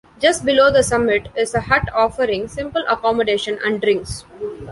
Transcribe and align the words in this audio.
Just 0.19 0.43
below 0.43 0.71
the 0.71 0.81
summit 0.81 1.27
is 1.37 1.53
a 1.53 1.61
hut 1.61 1.83
offering 1.93 2.47
simple 2.47 2.83
accommodation 2.89 3.59
and 3.63 3.79
drinks. 3.79 4.25